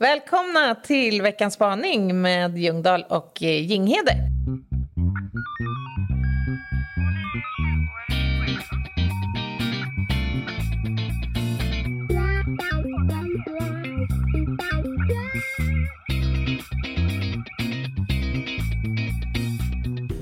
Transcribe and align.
Välkomna 0.00 0.74
till 0.74 1.22
veckans 1.22 1.54
spaning 1.54 2.20
med 2.20 2.58
Ljungdahl 2.58 3.04
och 3.08 3.42
eh, 3.42 3.66
Jinghede. 3.66 4.12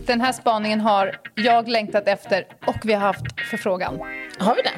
Den 0.06 0.20
här 0.20 0.32
spaningen 0.32 0.80
har 0.80 1.16
jag 1.34 1.68
längtat 1.68 2.08
efter 2.08 2.46
och 2.66 2.76
vi 2.84 2.92
har 2.92 3.00
haft 3.00 3.40
förfrågan. 3.50 3.98
Har 4.38 4.54
vi 4.54 4.62
det? 4.62 4.70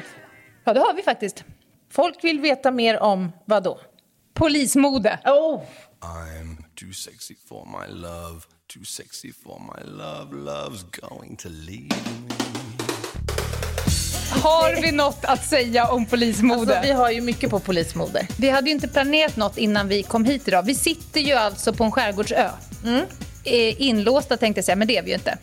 Ja, 0.63 0.73
det 0.73 0.79
har 0.79 0.93
vi 0.93 1.01
faktiskt. 1.01 1.43
Folk 1.91 2.23
vill 2.23 2.39
veta 2.39 2.71
mer 2.71 2.99
om 2.99 3.31
vad 3.45 3.63
då? 3.63 3.79
Polismode. 4.39 5.19
Oh. 5.25 5.61
I'm 6.01 6.63
too 6.75 6.93
sexy 6.93 7.35
for 7.49 7.65
my 7.65 7.93
love, 7.93 8.47
too 8.73 8.85
sexy 8.85 9.31
for 9.31 9.59
my 9.59 9.83
love, 9.91 10.33
love's 10.33 10.83
going 10.83 11.35
to 11.35 11.49
leave 11.49 11.89
me. 11.89 12.35
Har 14.43 14.81
vi 14.81 14.91
något 14.91 15.25
att 15.25 15.45
säga 15.45 15.87
om 15.87 16.05
polismode? 16.05 16.77
Alltså, 16.77 16.81
vi 16.81 16.91
har 16.91 17.11
ju 17.11 17.21
mycket 17.21 17.49
på 17.49 17.59
polismode. 17.59 18.27
Vi 18.37 18.49
hade 18.49 18.69
ju 18.69 18.75
inte 18.75 18.87
planerat 18.87 19.35
något 19.35 19.57
innan 19.57 19.87
vi 19.87 20.03
kom 20.03 20.25
hit 20.25 20.47
idag. 20.47 20.63
Vi 20.63 20.75
sitter 20.75 21.19
ju 21.19 21.33
alltså 21.33 21.73
på 21.73 21.83
en 21.83 21.91
skärgårdsö. 21.91 22.49
Mm. 22.85 23.05
Eh, 23.43 23.81
Inlåsta 23.81 24.37
tänkte 24.37 24.57
jag 24.57 24.65
säga, 24.65 24.75
men 24.75 24.87
det 24.87 24.97
är 24.97 25.03
vi 25.03 25.09
ju 25.09 25.15
inte. 25.15 25.37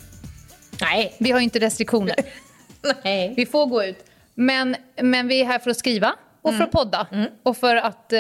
Nej. 0.80 1.16
Vi 1.18 1.30
har 1.30 1.38
ju 1.38 1.45
inte 1.45 1.59
restriktioner. 1.59 2.16
Nej. 3.04 3.34
Vi 3.37 3.46
får 3.46 3.66
gå 3.66 3.84
ut. 3.84 4.04
Men, 4.34 4.76
men 5.02 5.28
vi 5.28 5.40
är 5.40 5.45
här 5.45 5.59
för 5.59 5.70
att 5.70 5.76
skriva 5.76 6.15
och 6.46 6.55
för 6.55 6.64
att 6.64 6.70
podda 6.70 7.06
och 7.42 7.56
för 7.56 7.77
att 7.77 8.12
eh, 8.12 8.18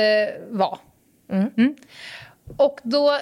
vara. 0.50 0.78
Mm. 1.32 1.74
Och 2.56 2.80
då 2.82 3.18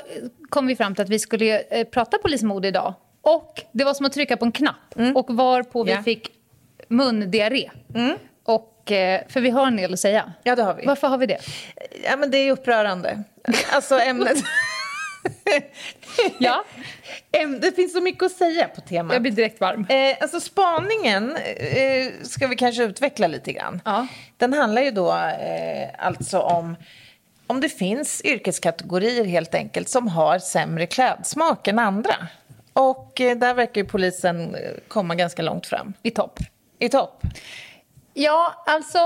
kom 0.49 0.67
vi 0.67 0.77
fram 0.77 0.95
till 0.95 1.03
att 1.05 1.09
vi 1.11 1.19
skulle 1.19 1.61
eh, 1.61 1.87
prata 1.87 2.19
polismode 2.19 2.69
idag. 2.69 2.95
Och 3.23 3.63
det 3.73 3.85
var 3.85 3.95
som 3.95 4.07
att 4.07 4.13
trycka 4.13 4.37
på 4.37 4.45
en 4.45 4.53
knapp. 4.53 4.95
Och 5.15 5.35
varpå 5.37 5.89
Ja. 5.89 5.97
vi 5.97 6.03
fick 6.03 6.29
mundiarré. 6.89 7.71
Och, 8.45 8.93
eh, 8.93 9.21
för 9.29 9.41
vi 9.41 9.51
har 9.51 9.67
en 9.67 9.77
del 9.77 9.93
att 9.93 10.01
säga. 10.01 10.33
Ja, 10.43 10.57
det 10.57 10.63
har 10.63 10.75
vi. 10.75 10.87
Varför 10.87 11.09
har 11.09 11.19
vi 11.19 11.27
det? 11.27 11.39
Ja, 12.05 12.17
men 12.17 12.31
det 12.31 12.39
är 12.39 12.53
upprörande. 12.53 13.23
Alltså 13.75 13.99
ämnet... 13.99 14.37
Ja, 16.39 16.65
det 17.61 17.77
finns 17.77 17.93
så 17.93 18.01
mycket 18.01 18.23
att 18.23 18.33
säga 18.33 18.69
på 18.69 18.81
temat. 18.81 19.13
jag 19.13 19.23
blir 19.23 19.33
direkt 19.33 19.61
varm. 19.61 19.87
Eh, 19.89 20.17
alltså 20.21 20.41
spaningen 20.41 21.37
eh, 21.57 22.13
ska 22.23 22.47
vi 22.47 22.57
kanske 22.57 22.85
utveckla 22.85 23.27
lite 23.27 23.53
grann. 23.53 23.81
Ja. 23.85 24.07
Den 24.37 24.53
handlar 24.53 24.83
ju 24.83 24.91
då 24.91 25.13
eh, 25.13 25.89
alltså 25.99 26.39
om 26.39 26.77
om 27.47 27.61
det 27.61 27.69
finns 27.69 28.23
yrkeskategorier 28.25 29.25
helt 29.25 29.55
enkelt 29.55 29.89
som 29.89 30.09
har 30.09 30.39
sämre 30.39 30.87
klädsmak 30.87 31.69
än 31.69 31.79
andra. 31.79 32.15
Och 32.73 33.21
eh, 33.21 33.37
där 33.37 33.55
verkar 33.55 33.81
ju 33.81 33.87
polisen 33.87 34.55
eh, 34.55 34.71
komma 34.89 35.15
ganska 35.15 35.43
långt 35.43 35.67
fram. 35.67 35.93
I 36.03 36.11
topp. 36.11 36.39
I 36.79 36.89
topp. 36.89 37.23
Ja, 38.15 38.65
alltså... 38.67 38.99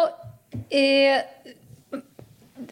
Eh, 0.70 1.20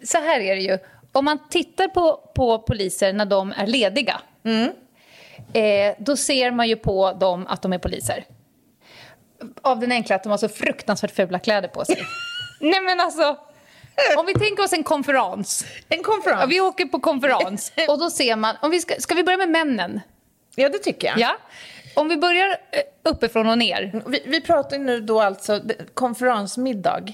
så 0.03 0.19
här 0.19 0.41
är 0.41 0.57
det 0.57 0.63
ju. 0.63 0.79
Om 1.17 1.25
man 1.25 1.49
tittar 1.49 1.89
på, 1.89 2.31
på 2.35 2.59
poliser 2.59 3.13
när 3.13 3.27
de 3.27 3.53
är 3.57 3.67
lediga 3.67 4.21
eh, 5.53 5.95
då 5.99 6.17
ser 6.17 6.51
man 6.51 6.69
ju 6.69 6.77
på 6.77 7.13
dem 7.13 7.47
att 7.47 7.63
de 7.63 7.73
är 7.73 7.79
poliser. 7.79 8.25
Av 9.63 9.81
den 9.81 9.93
enkla 9.93 10.17
att 10.17 10.23
de 10.23 10.29
har 10.29 10.39
så 10.39 10.49
fruktansvärt 10.49 11.11
fula 11.11 11.39
kläder 11.39 11.69
på 11.69 11.85
sig. 11.85 12.03
Nej, 12.61 12.81
men 12.81 13.01
alltså... 13.01 13.37
Om 14.19 14.27
vi 14.27 14.35
tänker 14.35 14.65
oss 14.65 14.73
en 14.73 14.83
konferens. 14.83 15.65
En 15.89 16.03
konferens. 16.03 16.41
Ja, 16.41 16.47
vi 16.47 16.61
åker 16.61 16.85
på 16.87 17.01
konferens 17.01 17.73
och 17.89 17.99
då 17.99 18.11
ser 18.11 18.37
man... 18.37 18.57
Om 18.63 18.71
vi 18.71 18.81
ska, 18.81 18.95
ska 18.99 19.15
vi 19.15 19.25
börja 19.25 19.39
med 19.39 19.49
männen? 19.49 20.01
Ja, 20.55 20.69
det 20.69 20.79
tycker 20.79 21.09
jag. 21.09 21.19
Ja. 21.19 21.37
Om 21.95 22.09
vi 22.09 22.17
börjar 22.17 22.49
eh, 22.49 23.11
uppifrån 23.11 23.49
och 23.49 23.59
ner. 23.59 24.03
Vi, 24.07 24.23
vi 24.27 24.41
pratar 24.41 24.79
nu 24.79 25.01
då 25.01 25.21
alltså 25.21 25.61
konferensmiddag. 25.95 27.13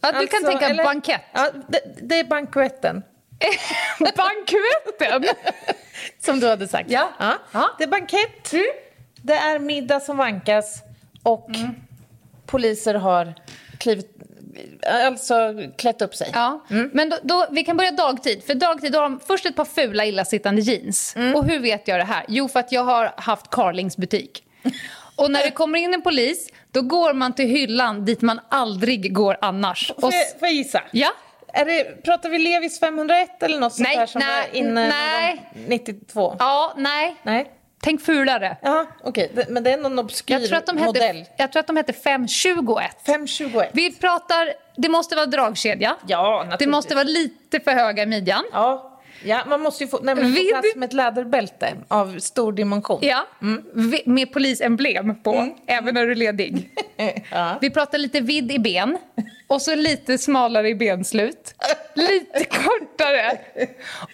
Ja, 0.00 0.12
du 0.12 0.26
kan 0.26 0.36
Alltså, 0.36 0.50
tänka 0.50 0.68
eller- 0.68 0.84
bankett. 0.84 1.20
Ja, 1.32 1.50
det, 1.68 1.80
det 2.02 2.18
är 2.18 2.24
banketten. 2.24 3.02
Banketten! 3.98 5.34
Som 6.20 6.40
du 6.40 6.48
hade 6.48 6.68
sagt. 6.68 6.90
Ja. 6.90 7.08
ja. 7.18 7.38
Ja. 7.52 7.70
Det 7.78 7.84
är 7.84 7.88
bankett, 7.88 8.52
det 9.22 9.34
är 9.34 9.58
middag 9.58 10.00
som 10.00 10.16
vankas 10.16 10.82
och 11.22 11.50
poliser 12.46 12.94
har 12.94 13.34
klivit, 13.78 14.16
alltså 14.86 15.34
klätt 15.78 16.02
upp 16.02 16.14
sig. 16.14 16.30
Ja, 16.34 16.64
men 16.92 17.08
då, 17.08 17.18
då, 17.22 17.46
vi 17.50 17.64
kan 17.64 17.76
börja 17.76 17.90
dagtid. 17.90 18.44
För 18.44 18.54
dagtid 18.54 18.92
då 18.92 18.98
har 18.98 19.02
de 19.02 19.20
först 19.20 19.46
ett 19.46 19.56
par 19.56 19.64
fula 19.64 20.04
illasittande 20.04 20.60
jeans. 20.62 21.14
Och 21.34 21.44
hur 21.44 21.58
vet 21.58 21.88
jag 21.88 22.00
det 22.00 22.04
här? 22.04 22.24
Jo, 22.28 22.48
för 22.48 22.60
att 22.60 22.72
jag 22.72 22.84
har 22.84 23.14
haft 23.16 23.50
Carlings 23.50 23.96
butik. 23.96 24.44
Och 25.16 25.30
när 25.30 25.44
det 25.44 25.50
kommer 25.50 25.78
in 25.78 25.94
en 25.94 26.02
polis, 26.02 26.48
då 26.70 26.82
går 26.82 27.12
man 27.12 27.32
till 27.32 27.46
hyllan 27.46 28.04
dit 28.04 28.20
man 28.20 28.40
aldrig 28.48 29.14
går 29.14 29.36
annars. 29.40 29.92
Får, 30.00 30.12
jag, 30.14 30.38
får 30.38 30.48
jag 30.48 30.52
gissa? 30.52 30.82
ja, 30.90 31.10
Är 31.52 31.64
det, 31.64 32.02
pratar 32.04 32.28
vi 32.28 32.38
Levis 32.38 32.80
501 32.80 33.42
eller 33.42 33.60
något 33.60 33.72
sånt 33.72 33.88
Nej, 33.88 33.96
där 33.96 34.06
som 34.06 34.18
nej, 34.18 34.48
var 34.50 34.58
inne 34.58 34.88
nej. 34.88 35.50
92? 35.66 36.36
ja, 36.38 36.72
nej. 36.76 37.16
Nej? 37.22 37.50
Tänk 37.84 38.02
fulare. 38.02 38.56
Ja, 38.62 38.86
okej. 39.04 39.30
Det- 39.34 39.48
Men 39.50 39.62
det 39.62 39.72
är 39.72 39.76
någon 39.76 39.98
obskyr 39.98 40.34
Jag 40.34 40.46
tror, 40.48 40.58
att 40.58 40.66
de 40.66 40.76
modell. 40.76 41.16
hette, 41.16 41.30
jag 41.36 41.52
tror 41.52 41.60
att 41.60 41.66
de 41.66 41.76
hette 41.76 41.92
521. 41.92 42.96
521. 43.06 43.70
Vi 43.72 43.92
pratar, 43.96 44.52
det 44.76 44.88
måste 44.88 45.16
vara 45.16 45.26
dragkedja. 45.26 45.96
Ja, 46.06 46.30
naturligtvis. 46.36 46.58
Det 46.66 46.70
måste 46.70 46.94
vara 46.94 47.04
lite 47.04 47.60
för 47.60 47.70
höga 47.70 48.02
i 48.02 48.06
midjan. 48.06 48.44
Ja. 48.52 48.91
Ja, 49.24 49.44
man 49.48 49.60
måste 49.60 49.84
ju 49.84 49.88
få, 49.90 49.98
nämligen 49.98 50.34
få 50.34 50.50
plats 50.50 50.76
med 50.76 50.86
ett 50.86 50.92
läderbälte 50.92 51.74
av 51.88 52.18
stor 52.18 52.52
dimension. 52.52 52.98
Ja, 53.02 53.26
vi- 53.74 54.02
med 54.06 54.32
polisemblem 54.32 55.22
på, 55.22 55.48
även 55.66 55.94
när 55.94 56.04
du 56.06 56.10
är 56.10 56.16
ledig. 56.16 56.70
Ja. 57.30 57.58
Vi 57.60 57.70
pratar 57.70 57.98
lite 57.98 58.20
vidd 58.20 58.52
i 58.52 58.58
ben 58.58 58.98
och 59.46 59.62
så 59.62 59.74
lite 59.74 60.18
smalare 60.18 60.68
i 60.68 60.74
benslut. 60.74 61.54
Lite 61.94 62.44
kortare. 62.50 63.38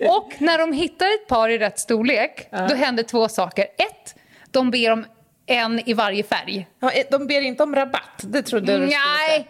Och 0.09 0.33
när 0.39 0.59
de 0.59 0.73
hittar 0.73 1.07
ett 1.07 1.27
par 1.29 1.49
i 1.49 1.59
rätt 1.59 1.79
storlek, 1.79 2.49
då 2.69 2.75
händer 2.75 3.03
två 3.03 3.29
saker. 3.29 3.65
Ett, 3.65 4.15
de 4.51 4.71
ber 4.71 4.91
om 4.91 5.05
en 5.49 5.89
i 5.89 5.95
varje 5.95 6.23
färg. 6.23 6.67
Ja, 6.81 6.91
eh, 6.91 7.05
de 7.11 7.27
ber 7.27 7.41
inte 7.41 7.63
om 7.63 7.75
rabatt, 7.75 8.21
det 8.23 8.43
trodde 8.43 8.79
du. 8.79 8.87
Nej, 8.87 9.49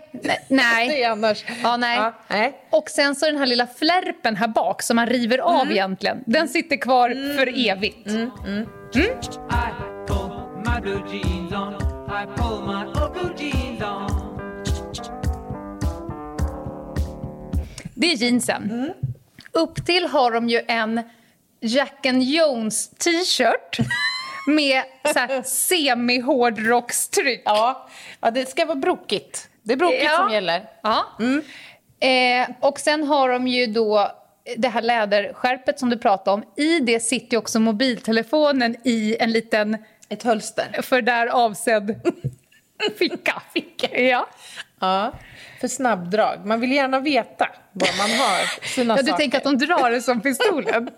nej. 0.49 0.89
Det 0.89 1.03
är 1.03 1.11
annars... 1.11 1.45
Ja, 1.63 1.77
nej. 1.77 1.97
Ja, 1.97 2.15
nej. 2.29 2.61
Och 2.71 2.91
sen 2.91 3.15
så 3.15 3.27
den 3.27 3.37
här 3.37 3.47
lilla 3.47 3.67
flärpen 3.67 4.37
här 4.37 4.49
bak 4.49 4.83
som 4.83 4.97
man 4.97 5.07
river 5.07 5.39
av 5.39 5.71
egentligen, 5.71 6.25
den 6.27 6.49
sitter 6.49 6.77
kvar 6.77 7.37
för 7.37 7.69
evigt. 7.69 8.09
Blue 10.83 11.03
jeans 11.13 11.53
on. 11.53 11.99
Det 17.95 18.13
är 18.13 18.17
jeansen. 18.17 18.93
Upp 19.53 19.87
till 19.87 20.07
har 20.07 20.31
de 20.31 20.49
ju 20.49 20.61
en 20.69 21.03
Jack 21.61 22.07
and 22.07 22.23
Jones 22.23 22.89
t-shirt 22.89 23.79
med 24.49 24.83
semi-hårdrockstryck. 25.45 27.43
Ja. 27.45 27.89
ja, 28.21 28.31
det 28.31 28.47
ska 28.47 28.65
vara 28.65 28.77
brokigt. 28.77 29.49
Det 29.63 29.73
är 29.73 29.77
brokigt 29.77 30.05
Ja. 30.05 30.17
som 30.17 30.33
gäller. 30.33 30.65
Ja. 30.83 31.05
Eh, 32.09 32.49
och 32.61 32.81
sen 32.81 33.05
har 33.05 33.29
de 33.29 33.49
ju 33.49 33.67
då 33.67 34.13
det 34.57 34.69
här 34.69 34.83
läderskärpet 34.83 35.79
som 35.79 35.91
du 35.91 35.99
pratade 35.99 36.35
om. 36.35 36.45
I 36.57 36.81
det 36.81 37.01
sitter 37.01 37.33
ju 37.35 37.39
också 37.39 37.61
mobiltelefonen 37.61 38.77
i 38.85 39.17
en 39.21 39.31
liten 39.33 39.77
Ett 40.09 40.23
hölster. 40.23 40.83
för 40.83 41.03
där 41.03 41.27
avsedd 41.27 42.01
ficka. 42.99 43.43
ficka. 43.55 44.01
Ja. 44.01 44.29
Ja, 44.81 45.13
för 45.61 45.69
snabbdrag. 45.69 46.47
Man 46.47 46.61
vill 46.61 46.73
gärna 46.73 47.01
veta 47.01 47.49
var 47.73 47.89
man 47.99 48.11
har 48.19 48.67
sina 48.69 48.97
ja, 48.97 49.03
du 49.03 49.09
saker. 49.09 49.19
tänker 49.19 49.39
att 49.39 49.45
de 49.45 49.59
drar 49.59 49.91
det 49.91 50.01
som 50.03 50.21
pistolen. 50.21 50.91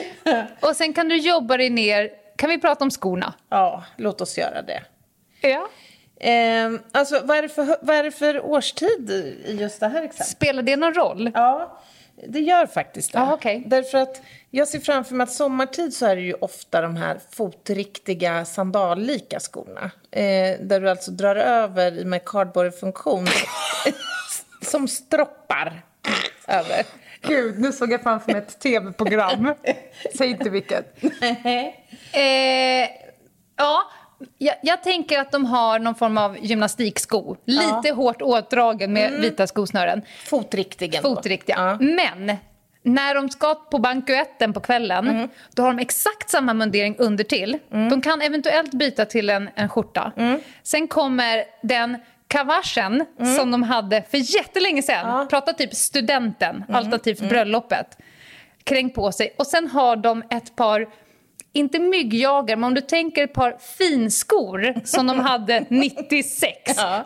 och 0.60 0.76
sen 0.76 0.92
kan 0.92 1.08
du 1.08 1.16
jobba 1.16 1.56
dig 1.56 1.70
ner. 1.70 2.10
Kan 2.40 2.50
vi 2.50 2.58
prata 2.58 2.84
om 2.84 2.90
skorna? 2.90 3.34
Ja, 3.48 3.84
låt 3.96 4.20
oss 4.20 4.38
göra 4.38 4.62
det. 4.62 4.82
Ja. 5.40 5.68
Ehm, 6.20 6.80
alltså, 6.92 7.20
vad 7.24 7.36
är, 7.38 7.42
det 7.42 7.48
för, 7.48 7.76
vad 7.82 7.96
är 7.96 8.02
det 8.02 8.10
för 8.10 8.44
årstid 8.44 9.10
i 9.44 9.56
just 9.60 9.80
det 9.80 9.88
här 9.88 10.02
exemplet? 10.02 10.28
Spelar 10.28 10.62
det 10.62 10.76
någon 10.76 10.94
roll? 10.94 11.30
Ja, 11.34 11.80
det 12.28 12.40
gör 12.40 12.66
faktiskt 12.66 13.12
det. 13.12 13.18
Ja, 13.18 13.32
okej. 13.32 13.62
Därför 13.66 13.98
att 13.98 14.22
jag 14.50 14.68
ser 14.68 14.80
framför 14.80 15.14
mig 15.14 15.24
att 15.24 15.32
sommartid 15.32 15.94
så 15.94 16.06
är 16.06 16.16
det 16.16 16.22
ju 16.22 16.34
ofta 16.34 16.80
de 16.80 16.96
här 16.96 17.20
fotriktiga 17.30 18.44
sandallika 18.44 19.40
skorna. 19.40 19.90
Eh, 20.10 20.60
där 20.60 20.80
du 20.80 20.90
alltså 20.90 21.10
drar 21.10 21.36
över 21.36 22.04
med 22.04 22.24
cardboard-funktion 22.24 23.26
som 24.62 24.88
stroppar 24.88 25.82
över. 26.48 26.84
Gud, 27.22 27.58
nu 27.58 27.72
såg 27.72 27.92
jag 27.92 28.02
framför 28.02 28.32
mig 28.32 28.42
ett 28.42 28.60
tv-program. 28.60 29.54
Säg 30.16 30.30
inte 30.30 30.50
vilket. 30.50 31.02
Eh, 32.12 32.88
ja, 33.56 33.82
jag, 34.38 34.54
jag 34.62 34.82
tänker 34.82 35.18
att 35.18 35.32
de 35.32 35.44
har 35.44 35.78
någon 35.78 35.94
form 35.94 36.18
av 36.18 36.36
gymnastiksko. 36.40 37.36
Lite 37.44 37.90
hårt 37.94 38.22
åtdragen 38.22 38.92
med 38.92 39.12
vita 39.12 39.46
skosnören. 39.46 40.02
Fotriktigen 40.26 41.02
då. 41.02 41.14
Fotriktiga. 41.14 41.56
Ja. 41.58 41.86
Men 41.86 42.36
När 42.82 43.14
de 43.14 43.28
ska 43.30 43.54
på 43.54 43.78
bankuetten 43.78 44.52
på 44.52 44.60
kvällen, 44.60 45.08
Mm. 45.08 45.28
då 45.54 45.62
har 45.62 45.72
de 45.72 45.78
exakt 45.78 46.30
samma 46.30 46.54
mundering 46.54 46.96
under 46.98 47.24
till. 47.24 47.58
De 47.90 48.00
kan 48.00 48.20
eventuellt 48.22 48.70
byta 48.74 49.04
till 49.04 49.30
en, 49.30 49.48
en 49.54 49.68
skjorta. 49.68 50.12
Mm. 50.16 50.40
Sen 50.62 50.88
kommer 50.88 51.44
den 51.62 51.96
kavaschen 52.30 53.04
som 53.36 53.50
de 53.50 53.62
hade 53.62 54.02
för 54.10 54.18
jättelänge 54.36 54.82
sedan. 54.82 55.28
Prata 55.28 55.52
typ 55.52 55.74
studenten, 55.74 56.56
Mm. 56.56 56.74
alternativt 56.74 57.20
bröllopet. 57.20 57.98
Krängt 58.64 58.94
på 58.94 59.12
sig. 59.12 59.34
Och 59.38 59.46
sen 59.46 59.66
har 59.68 59.96
de 59.96 60.22
ett 60.30 60.56
par, 60.56 60.88
inte 61.52 61.78
myggjagar, 61.78 62.56
men 62.56 62.64
om 62.64 62.74
du 62.74 62.80
tänker 62.80 63.24
ett 63.24 63.32
par 63.32 63.56
finskor 63.78 64.74
som 64.84 65.06
de 65.06 65.20
hade 65.20 65.64
96. 65.68 66.56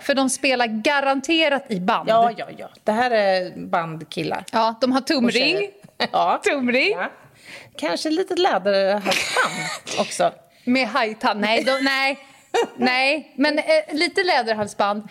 För 0.00 0.14
de 0.14 0.30
spelar 0.30 0.66
garanterat 0.66 1.64
i 1.68 1.80
band. 1.80 2.08
Ja, 2.08 2.30
ja, 2.36 2.46
ja. 2.58 2.68
Det 2.84 2.92
här 2.92 3.10
är 3.10 3.52
bandkillar. 3.66 4.44
Ja, 4.52 4.74
de 4.80 4.92
har 4.92 5.00
tumring. 5.00 5.70
Ja. 6.12 6.40
Tumring. 6.44 6.90
ja. 6.92 7.10
Kanske 7.78 8.10
lite 8.10 8.34
läderhalsband 8.36 10.00
också. 10.00 10.32
Med 10.64 10.88
hajtand. 10.88 11.40
Nej, 11.40 11.64
de, 11.64 11.78
nej, 11.84 12.18
nej. 12.76 13.34
men 13.36 13.58
eh, 13.58 13.64
lite 13.92 14.24
läderhalsband. 14.24 15.08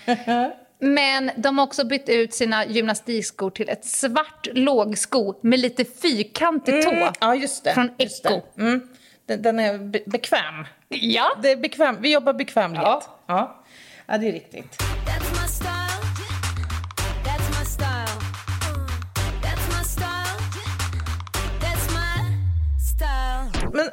Men 0.79 1.31
de 1.35 1.57
har 1.57 1.65
också 1.65 1.85
bytt 1.85 2.09
ut 2.09 2.33
sina 2.33 2.65
gymnastikskor 2.65 3.49
till 3.49 3.69
ett 3.69 3.85
svart 3.85 4.47
lågsko 4.51 5.35
med 5.41 5.59
lite 5.59 5.85
fyrkantig 5.85 6.83
tå. 6.83 7.09
Ja, 7.19 7.35
just 7.35 7.63
det. 7.63 7.73
Från 7.73 7.89
just 7.97 8.23
det. 8.23 8.29
Echo. 8.29 8.41
Mm. 8.57 8.87
Den, 9.25 9.41
den 9.41 9.59
är 9.59 9.77
be 9.77 9.99
bekväm. 10.05 10.65
Ja. 10.89 11.31
Det 11.41 11.51
är 11.51 11.57
bekväm. 11.57 11.97
Vi 12.01 12.13
jobbar 12.13 12.33
bekvämlighet. 12.33 12.87
Ja. 12.87 13.03
Ja. 13.27 13.63
ja, 14.05 14.17
det 14.17 14.27
är 14.27 14.31
riktigt. 14.31 14.92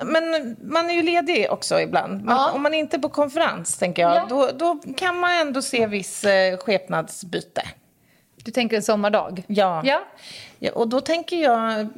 Men, 0.04 0.56
man 0.62 0.90
är 0.90 0.94
ju 0.94 1.02
ledig 1.02 1.46
också 1.50 1.80
ibland. 1.80 2.24
Man, 2.24 2.36
Ja. 2.36 2.50
Om 2.52 2.62
man 2.62 2.74
inte 2.74 2.96
är 2.96 2.98
på 3.00 3.08
konferens, 3.08 3.78
tänker 3.78 4.02
jag, 4.02 4.16
Ja. 4.16 4.26
då, 4.28 4.50
då 4.56 4.78
kan 4.96 5.18
man 5.18 5.30
ändå 5.32 5.62
se 5.62 5.86
viss 5.86 6.24
eh, 6.24 6.56
skepnadsbyte. 6.56 7.62
Du 8.44 8.50
tänker 8.50 8.76
en 8.76 8.82
sommardag? 8.82 9.42
Ja. 9.46 9.82
Ja. 9.84 10.02
Ja, 10.58 10.72
och 10.72 10.88
då 10.88 11.00
tänker 11.00 11.36
jag, 11.36 11.88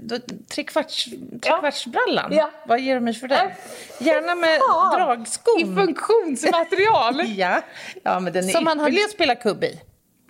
då, 0.00 0.18
trekvarts, 0.54 1.04
trekvartsbrallan, 1.42 2.32
Ja. 2.34 2.50
vad 2.66 2.80
ger 2.80 2.94
du 2.94 3.00
mig 3.00 3.14
för 3.14 3.28
den? 3.28 3.50
Gärna 4.00 4.34
med 4.34 4.60
Fan. 4.70 4.94
dragskon. 5.00 5.60
I 5.60 5.64
funktionsmaterial. 5.64 7.22
Ja. 7.36 7.60
ja, 8.02 8.20
men 8.20 8.32
den 8.32 8.44
är 8.48 8.52
Som 8.52 8.64
man 8.64 8.80
har- 8.80 8.88
jag 8.90 9.10
spela 9.10 9.34
kubb 9.34 9.64
i. 9.64 9.80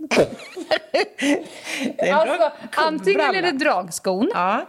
är 1.98 2.12
alltså, 2.14 2.52
antingen 2.76 3.34
är 3.34 3.42
det 3.42 3.50
dragskon 3.52 4.30
Ja. 4.34 4.66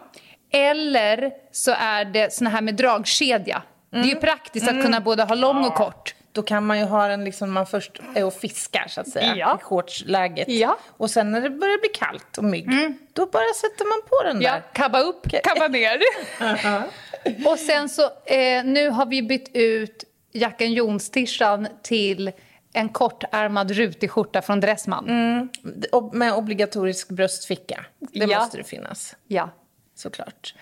Eller 0.53 1.31
så 1.51 1.71
är 1.79 2.05
det 2.05 2.33
såna 2.33 2.49
här 2.49 2.61
med 2.61 2.75
dragkedja. 2.75 3.61
Det 3.89 3.97
är 3.99 4.03
ju 4.03 4.15
praktiskt 4.15 4.67
att 4.67 4.81
kunna 4.83 5.01
både 5.01 5.23
ha 5.23 5.35
lång 5.35 5.65
och 5.65 5.73
kort. 5.75 6.15
Då 6.31 6.41
kan 6.41 6.65
man 6.65 6.79
ju 6.79 6.85
ha 6.85 7.07
den 7.07 7.23
liksom 7.23 7.51
man 7.51 7.65
först 7.65 7.91
är 8.15 8.25
och 8.25 8.33
fiskar 8.33 8.85
så 8.87 9.01
att 9.01 9.07
säga, 9.09 9.35
Ja. 9.35 9.57
i 9.61 9.63
shortsläget. 9.63 10.49
Ja. 10.49 10.77
Och 10.97 11.09
sen 11.09 11.31
när 11.31 11.41
det 11.41 11.49
börjar 11.49 11.79
bli 11.79 11.89
kallt 11.89 12.37
och 12.37 12.43
mygg, 12.43 12.69
då 13.13 13.25
bara 13.25 13.53
sätter 13.55 13.85
man 13.85 14.01
på 14.09 14.23
den 14.33 14.41
Ja, 14.41 14.51
där. 14.51 14.61
kabba 14.73 14.99
upp, 14.99 15.27
kabba 15.43 15.67
ner. 15.67 15.99
och 17.51 17.59
sen 17.59 17.89
så, 17.89 18.01
eh, 18.25 18.63
nu 18.63 18.89
har 18.89 19.05
vi 19.05 19.21
bytt 19.23 19.49
ut 19.53 20.03
Jackan 20.31 20.73
Jons-tishan 20.73 21.67
till 21.81 22.31
en 22.73 22.89
kortärmad 22.89 23.71
rutig 23.71 24.11
skjorta 24.11 24.41
från 24.41 24.59
Dressman. 24.59 25.49
Och 25.91 26.13
Med 26.15 26.33
obligatorisk 26.33 27.09
bröstficka. 27.09 27.85
Det 27.99 28.25
Ja. 28.25 28.39
måste 28.39 28.57
det 28.57 28.63
finnas. 28.63 29.15
Ja. 29.27 29.49
Såklart. 29.95 30.53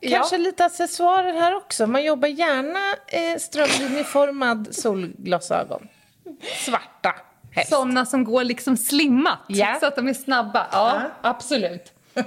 ja. 0.00 0.18
Kanske 0.18 0.38
lite 0.38 0.64
accessoarer 0.64 1.32
här 1.32 1.56
också. 1.56 1.86
Man 1.86 2.04
jobbar 2.04 2.28
gärna 2.28 2.80
eh, 3.06 3.38
strömlinjeformad 3.38 4.74
solglasögon. 4.74 5.88
Svarta, 6.64 7.14
helst. 7.50 7.70
Såna 7.70 8.06
som 8.06 8.24
går 8.24 8.44
liksom 8.44 8.76
slimmat, 8.76 9.38
Ja. 9.48 9.76
så 9.80 9.86
att 9.86 9.96
de 9.96 10.08
är 10.08 10.14
snabba. 10.14 10.66
Ja, 10.72 11.00
absolut. 11.20 11.92
eh, 12.14 12.24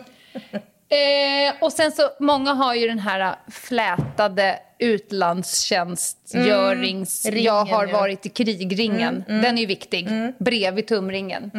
och 1.61 1.73
sen 1.73 1.91
så, 1.91 2.09
många 2.19 2.53
har 2.53 2.73
ju 2.75 2.87
den 2.87 2.99
här 2.99 3.35
flätade 3.51 4.59
utlandstjänstgörings... 4.79 7.25
Mm, 7.25 7.43
jag 7.43 7.65
ringen, 7.65 7.75
har 7.75 7.87
ja. 7.87 7.97
varit 7.99 8.25
i 8.25 8.29
krigringen. 8.29 9.23
Den 9.27 9.57
är 9.57 9.61
ju 9.61 9.65
viktig. 9.65 10.07
Bredvid 10.37 10.87
tumringen. 10.87 11.51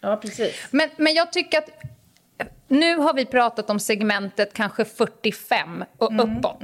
Ja, 0.00 0.16
precis. 0.16 0.54
Men, 0.70 0.90
men 0.96 1.14
jag 1.14 1.32
tycker 1.32 1.58
att 1.58 1.68
nu 2.74 2.96
har 2.96 3.14
vi 3.14 3.24
pratat 3.26 3.70
om 3.70 3.78
segmentet 3.80 4.52
kanske 4.54 4.84
45 4.84 5.84
och 5.98 6.12
uppåt. 6.24 6.62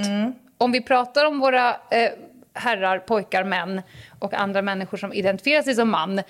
Om 0.58 0.72
vi 0.72 0.80
pratar 0.82 1.24
om 1.26 1.38
våra 1.40 1.68
eh, 1.70 2.10
herrar, 2.54 2.98
pojkar, 2.98 3.44
män 3.44 3.82
och 4.18 4.34
andra 4.34 4.62
människor 4.62 4.96
som 4.98 5.12
identifierar 5.12 5.62
sig 5.62 5.74
som 5.74 5.90
man 5.90 6.22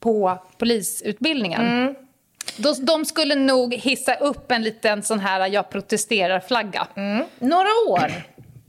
på 0.00 0.38
polisutbildningen. 0.58 1.94
Då, 2.56 2.72
de 2.80 3.04
skulle 3.04 3.34
nog 3.34 3.74
hissa 3.74 4.14
upp 4.14 4.50
en 4.52 4.62
liten 4.62 5.02
sån 5.02 5.20
här 5.20 5.46
jag 5.46 5.70
protesterar-flagga. 5.70 6.86
Några 7.38 7.68
år. 7.88 8.12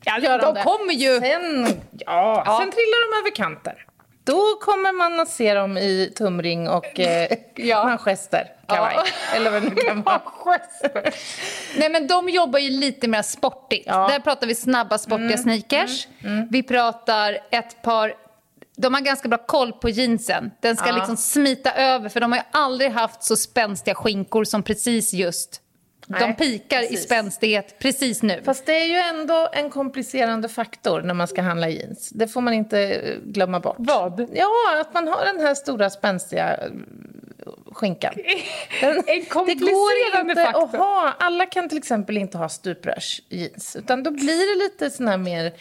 Ja, 0.06 0.38
de 0.38 0.64
kommer 0.64 0.94
ju... 0.94 1.20
Sen, 1.20 1.68
ja, 1.92 2.44
Ja. 2.46 2.60
sen 2.62 2.72
trillar 2.72 3.12
de 3.12 3.20
över 3.20 3.36
kanten. 3.36 3.74
Då 4.28 4.56
kommer 4.62 4.94
man 4.94 5.20
att 5.20 5.30
se 5.30 5.54
dem 5.54 5.78
i 5.78 6.14
tumring 6.18 6.70
och 6.70 7.00
eh, 7.00 7.38
Ja. 7.56 7.84
manchester, 7.84 8.44
kavaj. 8.68 8.94
Ja. 8.96 9.04
Eller 9.36 9.52
vad 9.52 9.62
det 9.64 9.70
nu 9.70 9.76
kan 9.76 10.02
vara. 10.04 10.22
Nej, 11.78 11.90
men 11.90 12.08
de 12.08 12.30
jobbar 12.30 12.60
ju 12.60 12.70
lite 12.70 13.08
mer 13.08 13.22
sportigt. 13.22 13.84
Ja. 13.88 13.96
Mm. 13.96 14.12
Där 14.12 14.20
pratar 14.20 14.48
vi 14.48 14.56
snabba, 14.56 14.98
sportiga 14.98 15.38
sneakers. 15.38 16.08
Vi 16.50 16.64
pratar 16.64 17.38
ett 17.52 17.82
par... 17.82 18.14
De 18.80 18.94
har 18.94 19.02
ganska 19.02 19.28
bra 19.30 19.38
koll 19.38 19.74
på 19.74 19.90
jeansen. 19.90 20.52
Den 20.62 20.76
ska 20.78 20.88
Ja. 20.88 20.96
liksom 20.96 21.18
smita 21.18 21.72
över, 21.74 22.10
för 22.10 22.20
de 22.20 22.32
har 22.32 22.42
aldrig 22.52 22.92
haft 22.92 23.24
så 23.24 23.36
spänstiga 23.36 23.96
skinkor 23.96 24.44
som 24.44 24.64
precis 24.64 25.14
just... 25.14 25.62
de 26.08 26.20
Nej, 26.20 26.34
pikar 26.34 26.84
i 26.84 26.88
precis. 26.88 27.04
spänstighet 27.06 27.80
precis 27.80 28.24
nu. 28.24 28.42
Fast 28.46 28.66
det 28.66 28.82
är 28.82 28.86
ju 28.86 28.96
ändå 29.20 29.50
en 29.54 29.70
komplicerande 29.70 30.50
faktor 30.50 31.02
när 31.02 31.14
man 31.14 31.28
ska 31.28 31.42
handla 31.42 31.70
jeans. 31.70 32.10
Det 32.10 32.28
får 32.28 32.42
man 32.42 32.54
inte 32.54 32.80
eh, 32.80 33.18
glömma 33.24 33.60
bort. 33.60 33.76
Vad? 33.80 34.30
Ja, 34.34 34.50
att 34.82 34.94
man 34.94 35.08
har 35.08 35.26
den 35.26 35.40
här 35.40 35.56
stora 35.56 35.90
spänstiga 35.90 36.58
eh, 36.58 36.72
skinkan. 37.72 38.14
Den, 38.82 38.98
En 38.98 39.04
det 39.06 39.26
komplicerande 39.30 39.74
går 40.14 40.30
inte 40.30 40.36
faktor. 40.44 40.64
att 40.64 40.76
ha... 40.76 41.14
Alla 41.20 41.46
kan 41.46 41.70
till 41.70 41.78
exempel 41.78 42.18
inte 42.18 42.38
ha 42.38 42.50
stuprörsjeans. 42.50 43.76
Utan 43.76 44.04
då 44.04 44.12
blir 44.12 44.58
det 44.60 44.64
lite 44.64 44.90
såna 44.96 45.12
här 45.12 45.18
mer 45.18 45.52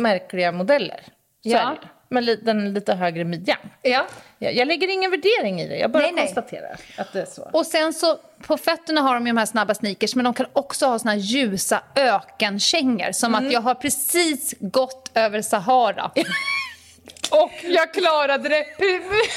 märkliga 0.00 0.52
modeller. 0.52 1.00
Så 1.42 1.48
Ja. 1.48 1.76
Med 2.10 2.24
li- 2.24 2.40
den 2.42 2.74
lite 2.74 2.94
högre 2.94 3.24
midjan. 3.24 3.58
Ja. 3.82 4.06
Jag, 4.38 4.54
jag 4.54 4.68
lägger 4.68 4.88
ingen 4.92 5.10
värdering 5.10 5.60
i 5.60 5.68
det. 5.68 5.76
Jag 5.76 5.90
bara 5.90 6.02
Nej, 6.02 6.12
nej. 6.12 6.24
konstaterar 6.24 6.76
att 6.98 7.12
det 7.12 7.20
är 7.20 7.26
så. 7.26 7.50
Och 7.52 7.66
sen 7.66 7.92
så 7.92 8.18
på 8.46 8.56
fötterna 8.56 9.00
har 9.00 9.14
de 9.14 9.26
ju 9.26 9.32
de 9.32 9.38
här 9.38 9.46
snabba 9.46 9.74
sneakers 9.74 10.14
men 10.14 10.24
de 10.24 10.34
kan 10.34 10.46
också 10.52 10.86
ha 10.86 10.98
såna 10.98 11.10
här 11.10 11.18
ljusa 11.18 11.82
ökenkängor 11.96 13.12
som 13.12 13.34
Mm. 13.34 13.46
att 13.46 13.52
jag 13.52 13.60
har 13.60 13.74
precis 13.74 14.54
gått 14.60 15.10
över 15.14 15.42
Sahara. 15.42 16.10
Och 17.30 17.50
jag 17.62 17.94
klarade 17.94 18.48
det. 18.48 18.60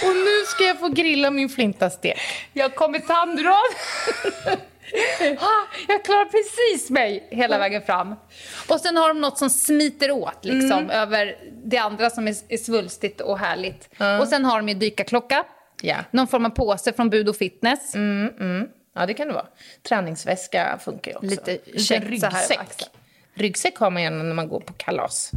Och 0.07 0.15
nu 0.15 0.45
ska 0.47 0.63
jag 0.63 0.79
få 0.79 0.87
grilla 0.87 1.31
min 1.31 1.49
flintastek. 1.49 2.17
Jag 2.53 2.75
kom 2.75 2.95
i 2.95 2.99
tandrad. 2.99 3.55
Jag 5.87 6.03
klarar 6.05 6.25
precis 6.25 6.89
mig 6.89 7.27
hela 7.31 7.57
vägen 7.57 7.81
fram. 7.81 8.15
Och 8.69 8.79
sen 8.79 8.97
har 8.97 9.07
de 9.07 9.21
något 9.21 9.37
som 9.37 9.49
smiter 9.49 10.11
åt 10.11 10.45
liksom, 10.45 10.89
över 10.89 11.35
det 11.63 11.77
andra 11.77 12.09
som 12.09 12.27
är, 12.27 12.35
är 12.49 12.57
svulstigt 12.57 13.21
och 13.21 13.39
härligt. 13.39 13.89
Och 14.21 14.27
sen 14.27 14.45
har 14.45 14.57
de 14.57 14.69
ju 14.69 14.75
dykarklocka, 14.75 15.43
Ja. 15.81 15.95
någon 16.11 16.27
form 16.27 16.45
av 16.45 16.49
påse 16.49 16.93
från 16.93 17.09
Bud 17.09 17.29
och 17.29 17.35
Fitness. 17.35 17.93
Ja, 18.95 19.05
det 19.05 19.13
kan 19.13 19.27
det 19.27 19.33
vara. 19.33 19.47
Träningsväska 19.89 20.79
funkar 20.83 21.11
ju 21.11 21.17
också. 21.17 21.27
Lite 21.29 21.51
Lite 21.65 21.99
ryggsäck. 21.99 22.83
Ryggsäck 23.33 23.75
har 23.77 23.89
man 23.91 24.01
gärna 24.03 24.23
när 24.23 24.33
man 24.35 24.47
går 24.47 24.59
på 24.59 24.73
kalas. 24.73 25.31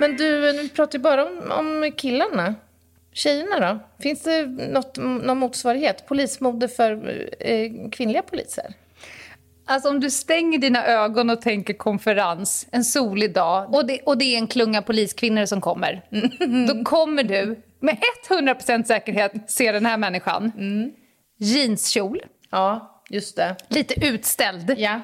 Men 0.00 0.16
du, 0.16 0.52
vi 0.52 0.68
pratar 0.68 0.98
ju 0.98 1.02
bara 1.02 1.24
om, 1.26 1.50
om 1.50 1.92
killarna. 1.96 2.54
Tjejerna 3.12 3.60
då? 3.60 4.02
Finns 4.02 4.22
det 4.22 4.46
något, 4.46 4.96
någon 4.96 5.38
motsvarighet? 5.38 6.06
Polismode 6.06 6.68
för 6.68 6.90
eh, 7.40 7.70
kvinnliga 7.92 8.22
poliser? 8.22 8.74
Alltså 9.66 9.88
om 9.88 10.00
du 10.00 10.10
stänger 10.10 10.58
dina 10.58 10.86
ögon 10.86 11.30
och 11.30 11.40
tänker 11.40 11.74
konferens, 11.74 12.66
en 12.70 12.84
solig 12.84 13.34
dag 13.34 13.74
och 13.74 13.86
det, 13.86 14.00
och 14.00 14.18
det 14.18 14.24
är 14.34 14.38
en 14.38 14.46
klunga 14.46 14.82
poliskvinnor 14.82 15.46
som 15.46 15.60
kommer. 15.60 16.02
Då 16.68 16.84
kommer 16.84 17.22
du 17.22 17.62
med 17.80 17.96
100% 18.28 18.84
säkerhet 18.84 19.32
se 19.46 19.72
den 19.72 19.86
här 19.86 19.96
människan. 19.96 20.52
Jeanskjol, 21.38 22.22
Ja, 22.50 23.02
just 23.10 23.36
det. 23.36 23.56
lite 23.68 24.06
utställd. 24.06 24.74
Ja. 24.78 25.00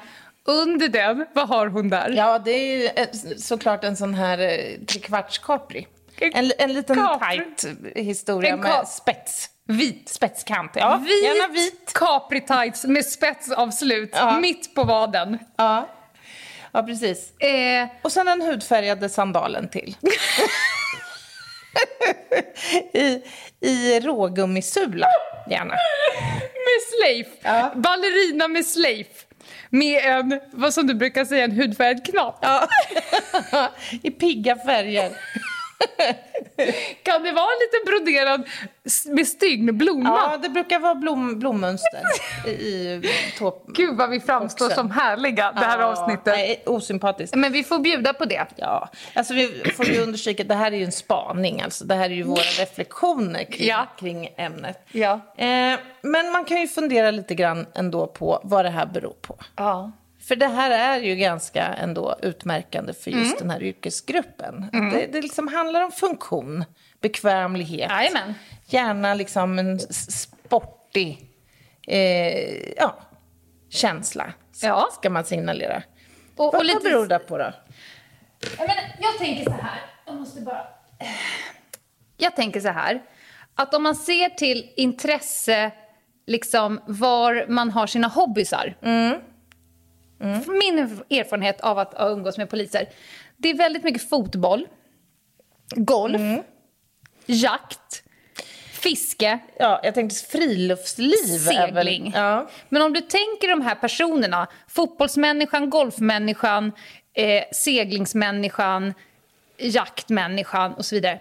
Under 0.47 0.87
den, 0.87 1.25
vad 1.33 1.47
har 1.47 1.67
hon 1.67 1.89
där? 1.89 2.09
Ja, 2.09 2.39
det 2.39 2.51
är 2.51 2.77
ju 2.77 2.89
såklart 3.37 3.83
en 3.83 3.97
sån 3.97 4.13
här 4.13 4.37
eh, 4.39 4.85
trekvarts 4.85 5.37
Capri. 5.39 5.87
En, 6.19 6.51
en 6.57 6.73
liten 6.73 6.95
Capri. 6.95 7.37
tight 7.37 7.65
historia 7.95 8.55
med 8.57 8.87
spets. 8.87 9.49
Vit. 9.67 10.09
Spetskant. 10.09 10.71
Ja, 10.75 10.95
vit, 11.03 11.23
gärna 11.23 11.53
vit. 11.53 11.91
capri 11.93 12.41
tights 12.41 12.83
med 12.83 13.05
spetsavslut 13.05 14.09
Ja. 14.13 14.39
mitt 14.39 14.75
på 14.75 14.83
vaden. 14.83 15.39
Ja. 15.57 15.89
ja, 16.71 16.83
precis. 16.83 17.39
Eh, 17.39 17.87
Och 18.01 18.11
sen 18.11 18.25
den 18.25 18.41
hudfärgade 18.41 19.09
sandalen 19.09 19.69
till. 19.69 19.95
I, 22.93 23.21
I 23.59 23.99
rågummisula, 23.99 25.07
gärna. 25.49 25.73
med 26.53 26.81
slöjf. 26.99 27.27
Ja. 27.41 27.71
Ballerina 27.75 28.47
med 28.47 28.65
slöjf. 28.65 29.07
Med 29.69 30.01
en, 30.03 30.39
vad 30.51 30.73
som 30.73 30.87
du 30.87 30.93
brukar 30.93 31.25
säga, 31.25 31.43
en 31.43 31.51
hudfärgad 31.51 32.05
knapp. 32.05 32.39
Ja. 32.41 32.67
I 34.03 34.11
pigga 34.11 34.55
färger. 34.55 35.11
Kan 37.03 37.23
det 37.23 37.31
vara 37.31 37.45
en 37.45 37.59
liten 37.59 37.85
broderad 37.85 38.43
med 39.15 39.27
stygn 39.27 39.77
blomma? 39.77 40.09
Ja, 40.31 40.37
det 40.37 40.49
brukar 40.49 40.79
vara 40.79 40.95
blom, 40.95 41.39
blommönster 41.39 42.01
i, 42.47 42.49
i. 42.49 43.01
Gud 43.67 43.97
vad 43.97 44.09
vi 44.09 44.19
framstår 44.19 44.65
Också. 44.65 44.75
som 44.75 44.91
härliga 44.91 45.51
det 45.51 45.65
här 45.65 45.79
Ja, 45.79 45.85
avsnittet. 45.85 46.25
Nej, 46.25 46.63
osympatiskt. 46.65 47.35
Men 47.35 47.51
vi 47.51 47.63
får 47.63 47.79
bjuda 47.79 48.13
på 48.13 48.25
det. 48.25 48.45
Ja, 48.55 48.89
alltså 49.13 49.33
vi 49.33 49.71
får 49.75 49.85
ju 49.85 50.01
understryka 50.01 50.43
att 50.43 50.49
det 50.49 50.55
här 50.55 50.71
är 50.71 50.77
ju 50.77 50.85
en 50.85 50.91
spaning, 50.91 51.61
alltså. 51.61 51.85
Det 51.85 51.95
här 51.95 52.05
är 52.09 52.13
ju 52.13 52.23
våra 52.23 52.41
reflektioner 52.59 53.43
kring, 53.43 53.67
Ja. 53.67 53.87
kring 53.99 54.29
ämnet. 54.37 54.85
Ja. 54.91 55.13
Eh, 55.37 55.79
men 56.01 56.31
man 56.31 56.45
kan 56.45 56.61
ju 56.61 56.67
fundera 56.67 57.11
lite 57.11 57.35
grann 57.35 57.65
ändå 57.75 58.07
på 58.07 58.39
vad 58.43 58.65
det 58.65 58.69
här 58.69 58.85
beror 58.85 59.13
på. 59.21 59.37
Ja. 59.55 59.91
För 60.27 60.35
det 60.35 60.47
här 60.47 60.71
är 60.71 61.01
ju 61.03 61.15
ganska 61.15 61.63
ändå 61.65 62.15
utmärkande 62.21 62.93
för 62.93 63.11
just 63.11 63.25
Mm. 63.35 63.37
den 63.39 63.49
här 63.49 63.63
yrkesgruppen. 63.63 64.69
Det, 64.71 65.07
det 65.11 65.21
liksom 65.21 65.47
handlar 65.47 65.81
om 65.83 65.91
funktion, 65.91 66.65
bekvämlighet. 67.01 67.91
Jajamän. 67.91 68.33
Gärna 68.65 69.13
liksom 69.13 69.59
en 69.59 69.79
sportig 69.79 71.29
eh, 71.87 72.73
ja, 72.77 72.95
känsla, 73.69 74.33
Ja. 74.61 74.87
ska 74.93 75.09
man 75.09 75.25
signalera. 75.25 75.77
Och, 75.77 75.83
Vad, 76.35 76.55
och 76.55 76.65
lite... 76.65 76.73
vad 76.75 76.83
beror 76.83 77.07
det 77.07 77.19
på 77.19 77.37
då? 77.37 77.53
Jag, 78.57 78.67
menar, 78.67 78.83
jag 79.01 79.17
tänker 79.17 79.43
så 79.43 79.51
här. 79.51 79.81
Jag 80.05 80.15
måste 80.15 80.41
bara... 80.41 80.67
Jag 82.17 82.35
tänker 82.35 82.59
så 82.59 82.69
här. 82.69 83.01
Att 83.55 83.73
om 83.73 83.83
man 83.83 83.95
ser 83.95 84.29
till 84.29 84.71
intresse, 84.75 85.71
liksom 86.27 86.81
var 86.87 87.45
man 87.49 87.71
har 87.71 87.87
sina 87.87 88.07
hobbysar. 88.07 88.75
Min 90.47 90.79
erfarenhet 91.09 91.61
av 91.61 91.79
att 91.79 91.93
ha 91.93 92.09
umgås 92.09 92.37
med 92.37 92.49
poliser. 92.49 92.89
Det 93.37 93.49
är 93.49 93.53
väldigt 93.57 93.83
mycket 93.83 94.09
fotboll, 94.09 94.67
golf, 95.75 96.21
jakt, 97.25 98.03
fiske, 98.71 99.39
Ja, 99.59 99.79
jag 99.83 99.93
tänkte 99.93 100.15
friluftsliv. 100.31 101.45
väl- 101.45 101.55
segling. 101.75 102.11
Ja. 102.15 102.49
Men 102.69 102.81
om 102.81 102.93
du 102.93 103.01
tänker 103.01 103.47
de 103.49 103.61
här 103.61 103.75
personerna, 103.75 104.47
fotbollsmänniskan, 104.67 105.69
golfmänniskan, 105.69 106.71
eh, 107.13 107.43
seglingsmänniskan, 107.51 108.93
jaktmänniskan 109.57 110.73
och 110.73 110.85
så 110.85 110.95
vidare. 110.95 111.19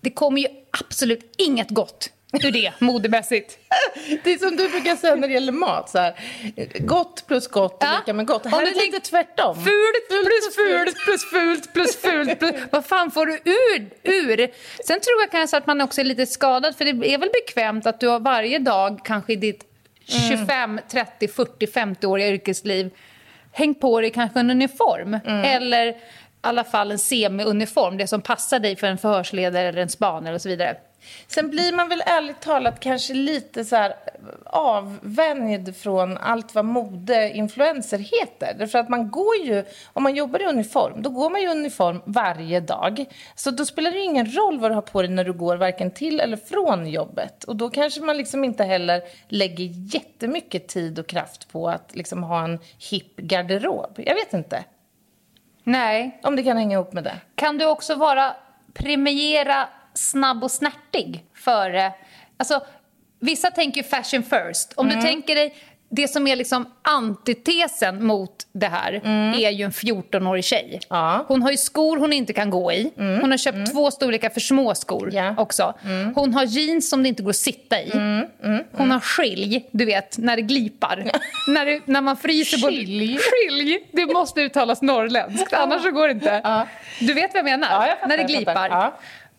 Det 0.00 0.10
kommer 0.10 0.40
ju 0.40 0.48
absolut 0.80 1.34
inget 1.38 1.70
gott 1.70 2.10
ur 2.32 2.50
det 2.50 2.72
modemässigt. 2.78 3.58
Det 4.24 4.32
är 4.32 4.38
som 4.38 4.56
du 4.56 4.68
brukar 4.68 4.96
säga 4.96 5.14
när 5.14 5.28
det 5.28 5.34
gäller 5.34 5.52
mat. 5.52 5.90
Så 5.90 5.98
här, 5.98 6.14
gott 6.78 7.24
plus 7.26 7.48
gott 7.48 7.82
är 7.82 7.86
Ja. 7.86 7.98
lika 7.98 8.12
med 8.12 8.26
gott. 8.26 8.46
Om 8.46 8.52
Här 8.52 8.60
du 8.60 8.66
är 8.66 8.74
det 8.74 8.80
lite 8.80 9.00
tvärtom. 9.00 9.54
Fult 9.54 10.08
plus 10.08 10.56
fult 10.56 11.04
plus 11.04 11.24
fult 11.30 11.72
plus 11.72 11.96
fult. 11.96 12.38
Plus, 12.38 12.52
vad 12.70 12.86
fan 12.86 13.10
får 13.10 13.26
du 13.26 13.32
ur, 13.44 13.90
ur? 14.02 14.36
Sen 14.86 15.00
tror 15.00 15.20
jag 15.20 15.30
kanske 15.30 15.56
att 15.56 15.66
man 15.66 15.80
också 15.80 16.00
är 16.00 16.04
lite 16.04 16.26
skadad 16.26 16.76
för 16.76 16.84
det 16.84 17.14
är 17.14 17.18
väl 17.18 17.30
bekvämt 17.46 17.86
att 17.86 18.00
du 18.00 18.08
har 18.08 18.20
varje 18.20 18.58
dag 18.58 19.00
kanske 19.04 19.32
i 19.32 19.36
ditt 19.36 19.64
25, 20.28 20.80
30, 20.90 21.28
40, 21.28 21.66
50-åriga 21.66 22.28
yrkesliv 22.28 22.90
hängt 23.52 23.80
på 23.80 24.00
dig 24.00 24.10
kanske 24.10 24.40
en 24.40 24.50
uniform. 24.50 25.18
Eller 25.44 25.86
i 25.86 25.94
alla 26.40 26.64
fall 26.64 26.90
en 26.90 26.98
semi-uniform, 26.98 27.96
det 27.98 28.06
som 28.06 28.20
passar 28.22 28.58
dig 28.58 28.76
för 28.76 28.86
en 28.86 28.98
förhörsledare 28.98 29.68
eller 29.68 29.82
en 29.82 29.88
spanare 29.88 30.34
och 30.34 30.42
så 30.42 30.48
vidare. 30.48 30.76
Sen 31.26 31.50
blir 31.50 31.72
man 31.72 31.88
väl 31.88 32.02
ärligt 32.06 32.40
talat 32.40 32.80
kanske 32.80 33.14
lite 33.14 33.64
så 33.64 33.76
här 33.76 33.94
avvänjd 34.46 35.76
från 35.76 36.18
allt 36.18 36.54
vad 36.54 36.64
modeinfluenser 36.64 37.98
heter. 37.98 38.54
Därför 38.58 38.78
att 38.78 38.88
man 38.88 39.10
går 39.10 39.36
ju, 39.36 39.64
om 39.92 40.02
man 40.02 40.14
jobbar 40.14 40.40
i 40.40 40.44
uniform, 40.44 41.02
då 41.02 41.10
går 41.10 41.30
man 41.30 41.40
ju 41.40 41.46
i 41.46 41.50
uniform 41.50 42.02
varje 42.04 42.60
dag. 42.60 43.04
Så 43.34 43.50
då 43.50 43.64
spelar 43.64 43.90
det 43.90 44.00
ingen 44.00 44.26
roll 44.36 44.58
vad 44.58 44.70
du 44.70 44.74
har 44.74 44.82
på 44.82 45.02
dig 45.02 45.10
när 45.10 45.24
du 45.24 45.32
går 45.32 45.56
varken 45.56 45.90
till 45.90 46.20
eller 46.20 46.36
från 46.36 46.86
jobbet. 46.86 47.44
Och 47.44 47.56
då 47.56 47.70
kanske 47.70 48.00
man 48.00 48.16
liksom 48.16 48.44
inte 48.44 48.64
heller 48.64 49.02
lägger 49.28 49.94
jättemycket 49.94 50.68
tid 50.68 50.98
och 50.98 51.06
kraft 51.06 51.52
på 51.52 51.68
att 51.68 51.96
liksom 51.96 52.22
ha 52.22 52.44
en 52.44 52.58
hipp 52.90 53.16
garderob. 53.16 53.94
Jag 53.96 54.14
vet 54.14 54.32
inte 54.32 54.64
Nej, 55.64 56.20
om 56.22 56.36
det 56.36 56.42
kan 56.42 56.56
hänga 56.56 56.74
ihop 56.74 56.92
med 56.92 57.04
det. 57.04 57.16
kan 57.34 57.58
du 57.58 57.66
också 57.66 57.94
vara 57.94 58.34
premiera 58.74 59.68
snabb 59.94 60.44
och 60.44 60.50
snärtig 60.50 61.24
före... 61.34 61.92
Alltså, 62.36 62.60
vissa 63.20 63.50
tänker 63.50 63.82
fashion 63.82 64.22
first. 64.22 64.72
Om 64.76 64.88
du 64.88 65.00
tänker 65.00 65.34
dig 65.34 65.54
det 65.94 66.08
som 66.08 66.26
är 66.26 66.36
liksom 66.36 66.66
antitesen 66.82 68.04
mot 68.04 68.46
det 68.52 68.66
här 68.66 68.92
är 69.44 69.50
ju 69.50 69.64
en 69.64 69.70
14-årig 69.70 70.44
tjej. 70.44 70.80
Ja. 70.88 71.24
Hon 71.28 71.42
har 71.42 71.50
ju 71.50 71.56
skor 71.56 71.96
hon 71.96 72.12
inte 72.12 72.32
kan 72.32 72.50
gå 72.50 72.72
i. 72.72 72.92
Hon 72.96 73.30
har 73.30 73.38
köpt 73.38 73.72
två 73.72 73.90
storlekar 73.90 74.30
för 74.30 74.40
små 74.40 74.74
skor 74.74 75.10
Ja. 75.12 75.34
också. 75.36 75.74
Hon 76.14 76.34
har 76.34 76.44
jeans 76.44 76.90
som 76.90 77.02
det 77.02 77.08
inte 77.08 77.22
går 77.22 77.30
att 77.30 77.36
sitta 77.36 77.80
i. 77.82 77.90
Hon 78.72 78.90
har 78.90 79.00
skilj, 79.00 79.68
du 79.70 79.84
vet, 79.84 80.18
när 80.18 80.36
det 80.36 80.42
glipar. 80.42 81.10
när, 81.48 81.66
det, 81.66 81.80
när 81.86 82.00
man 82.00 82.16
fryser 82.16 82.58
på... 82.58 82.66
Skilj? 82.66 83.18
Skilj! 83.18 83.78
Det 83.92 84.06
måste 84.06 84.40
uttalas 84.40 84.82
norrländskt, 84.82 85.52
annars 85.52 85.82
så 85.82 85.90
går 85.90 86.08
det 86.08 86.14
inte. 86.14 86.40
Ja. 86.44 86.66
Du 87.00 87.12
vet 87.14 87.34
vad 87.34 87.38
jag 87.38 87.44
menar? 87.44 87.68
Ja, 87.70 87.96
jag 88.00 88.08
när 88.08 88.16
det 88.16 88.24
glipar. 88.24 88.92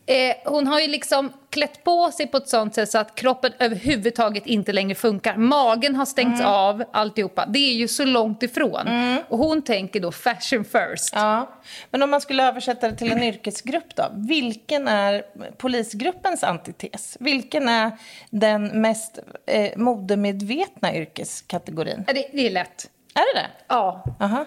Eh, 0.05 0.35
hon 0.45 0.67
har 0.67 0.79
ju 0.79 0.87
liksom 0.87 1.33
klätt 1.49 1.83
på 1.83 2.11
sig 2.11 2.27
på 2.27 2.37
ett 2.37 2.49
sånt 2.49 2.75
sätt 2.75 2.89
så 2.91 2.97
att 2.97 3.15
kroppen 3.15 3.51
överhuvudtaget 3.59 4.45
inte 4.47 4.73
längre 4.73 4.95
funkar. 4.95 5.37
Magen 5.37 5.95
har 5.95 6.05
stängts 6.05 6.39
Mm. 6.41 6.51
av, 6.53 6.83
alltihopa. 6.93 7.45
Det 7.45 7.59
är 7.59 7.73
ju 7.73 7.87
så 7.87 8.05
långt 8.05 8.43
ifrån. 8.43 8.87
Och 9.29 9.37
hon 9.37 9.61
tänker 9.61 9.99
då 9.99 10.11
fashion 10.11 10.63
first. 10.65 11.09
Ja, 11.13 11.49
men 11.91 12.01
om 12.03 12.09
man 12.09 12.21
skulle 12.21 12.43
översätta 12.47 12.89
det 12.89 12.95
till 12.97 13.11
en 13.11 13.23
yrkesgrupp 13.23 13.95
då? 13.95 14.03
Vilken 14.13 14.87
är 14.87 15.23
polisgruppens 15.57 16.43
antites? 16.43 17.17
Vilken 17.19 17.67
är 17.69 17.91
den 18.29 18.81
mest 18.81 19.19
eh, 19.45 19.77
modemedvetna 19.77 20.95
yrkeskategorin? 20.95 22.03
Det, 22.07 22.13
det 22.13 22.47
är 22.47 22.51
lätt. 22.51 22.89
Är 23.15 23.35
det 23.35 23.41
det? 23.41 23.47
Ja, 23.67 24.03
Aha. 24.19 24.45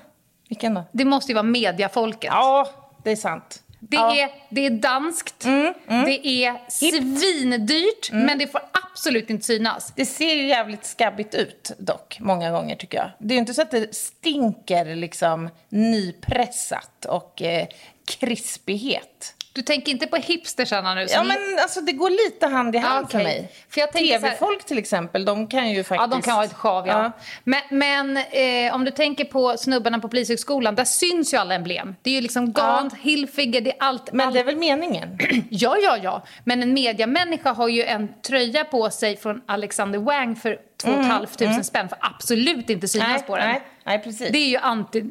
Vilken 0.49 0.75
då? 0.75 0.85
det 0.93 1.05
måste 1.05 1.33
ju 1.33 1.35
vara 1.35 1.43
mediafolket. 1.43 2.31
Ja, 2.33 2.69
det 3.05 3.11
är 3.11 3.17
sant. 3.17 3.63
Det, 3.88 3.97
ja. 3.97 4.16
är, 4.16 4.31
det 4.49 4.66
är 4.66 4.71
danskt, 4.71 5.45
Mm, 5.45 5.75
det 6.05 6.26
är 6.26 6.71
svindyrt, 6.71 8.12
men 8.12 8.38
det 8.38 8.47
får 8.47 8.61
absolut 8.93 9.31
inte 9.31 9.45
synas. 9.47 9.93
Det 9.97 10.07
ser 10.07 10.35
ju 10.35 10.47
jävligt 10.47 10.85
skabbigt 10.85 11.35
ut 11.35 11.73
dock, 11.78 12.16
många 12.21 12.50
gånger 12.50 12.76
tycker 12.76 12.99
jag. 12.99 13.11
Det 13.19 13.35
är 13.35 13.37
ju 13.37 13.40
inte 13.40 13.55
så 13.55 13.62
att 13.62 13.71
det 13.71 13.95
stinker 13.95 14.95
liksom 14.95 15.50
nypressat 15.69 17.05
och 17.05 17.43
eh, 17.43 17.66
krispighet. 18.07 19.36
Du 19.57 19.63
tänker 19.63 19.93
inte 19.93 20.07
på 20.07 20.17
hipstersarna 20.17 20.95
nu? 20.95 21.07
Ja, 21.11 21.23
men 21.23 21.37
alltså 21.63 21.81
det 21.81 21.93
går 21.93 22.11
lite 22.11 22.47
hand 22.47 22.75
i 22.75 22.79
hand 22.79 23.11
för 23.11 23.19
Okej. 23.19 23.25
mig. 23.25 23.53
För 23.69 23.81
jag 23.81 23.93
så 23.93 23.99
här- 23.99 24.19
TV-folk 24.19 24.65
till 24.65 24.79
exempel, 24.79 25.25
de 25.25 25.47
kan 25.47 25.71
ju 25.71 25.85
faktiskt... 25.85 26.01
Ja, 26.01 26.07
de 26.07 26.23
kan 26.23 26.35
ha 26.35 26.45
ett 26.45 26.53
sjav, 26.55 26.87
ja. 26.87 27.13
Men, 27.45 27.61
men 27.71 28.17
eh, 28.17 28.75
om 28.75 28.85
du 28.85 28.91
tänker 28.91 29.25
på 29.25 29.57
snubbarna 29.57 29.99
på 29.99 30.09
Polishögskolan, 30.09 30.75
där 30.75 30.85
syns 30.85 31.35
ju 31.35 31.39
alla 31.39 31.55
emblem. 31.55 31.95
Det 32.03 32.11
är 32.11 32.15
ju 32.15 32.21
liksom 32.21 32.53
Gant, 32.53 32.95
Hilfiger, 32.99 33.61
det 33.61 33.71
är 33.71 33.77
allt. 33.81 34.13
Men 34.13 34.27
allt. 34.27 34.35
det 34.35 34.41
är 34.41 34.45
väl 34.45 34.57
meningen? 34.57 35.19
Ja, 35.51 35.77
ja, 35.83 35.97
ja. 36.03 36.23
Men 36.45 36.63
en 36.63 36.73
mediamänniska 36.75 37.53
har 37.53 37.69
ju 37.69 37.83
en 37.85 38.09
tröja 38.23 38.65
på 38.65 38.91
sig 38.91 39.17
från 39.17 39.43
Alexander 39.47 39.99
Wang 39.99 40.37
för 40.37 40.59
2 40.83 40.89
500 40.89 41.63
spänn 41.63 41.89
för 41.89 41.99
absolut 42.01 42.71
inte 42.71 42.89
synas 42.89 43.09
nej, 43.09 43.23
på 43.27 43.37
den. 43.37 43.49
nej, 43.49 43.63
nej, 43.85 44.03
precis. 44.03 44.33
Det 44.33 44.39
är 44.39 44.49
ju 44.49 44.57
anti... 44.57 45.05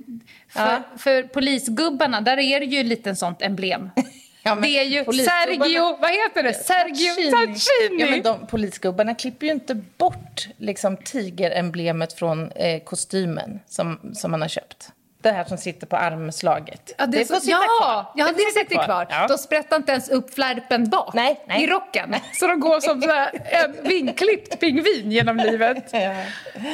För, 0.50 0.62
Ja. 0.62 0.80
för 0.98 1.24
polisgubbarna, 1.24 2.22
där 2.22 2.40
är 2.40 2.60
det 2.60 2.66
ju 2.66 2.84
lite 2.84 3.16
sånt 3.16 3.42
emblem. 3.42 3.90
Ja, 4.48 4.56
det 4.56 4.68
är 4.68 4.84
ju 4.84 5.06
Sergio, 5.06 5.98
vad 6.02 6.12
heter 6.12 6.44
det? 6.44 6.54
Sergio 6.54 7.32
Tacchini. 7.32 8.02
Ja, 8.02 8.10
men 8.10 8.22
de 8.22 8.48
polisgubbarna 8.48 9.16
klipper 9.16 9.46
ju 9.46 9.52
inte 9.52 9.75
bort 9.75 10.48
liksom, 10.58 10.98
tigeremblemet 10.98 12.14
från 12.14 12.52
eh, 12.52 12.84
kostymen 12.84 13.60
som, 13.68 14.00
som 14.14 14.32
man 14.32 14.42
har 14.42 14.48
köpt. 14.48 14.92
Det 15.22 15.32
här 15.32 15.46
som 15.46 15.58
sitter 15.58 15.88
på 15.88 15.96
armslaget. 15.96 16.96
Ja, 16.98 17.06
det, 17.06 17.25
får 17.25 17.36
så, 17.36 17.42
sitta 17.42 17.52
ja, 17.52 17.82
kvar. 17.82 18.06
ja, 18.16 18.25
det, 18.25 18.34
får 18.34 18.60
sitter 18.60 18.86
kvar. 18.86 19.08
Ja. 19.10 19.28
De 19.28 19.38
sprättar 19.38 19.75
inte 19.75 19.92
ens 19.92 20.10
upp 20.10 20.34
flärpen 20.34 20.90
bak 20.90 21.14
Nej, 21.14 21.40
nej. 21.48 21.64
i 21.64 21.68
rocken. 21.68 22.16
Så 22.34 22.48
de 22.48 22.60
går 22.60 22.80
som 22.80 23.02
så 23.02 23.10
här 23.10 23.32
en 23.64 23.88
vinklippt 23.88 24.60
pingvin 24.60 25.12
genom 25.12 25.38
livet. 25.38 25.90
Ja. 25.92 26.16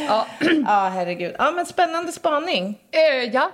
Ja. 0.08 0.28
ja, 0.66 0.92
herregud. 0.94 1.36
Ja, 1.38 1.52
men 1.52 1.66
spännande 1.66 2.12
spaning. 2.12 2.80
Eh, 2.92 3.24
ja. 3.34 3.52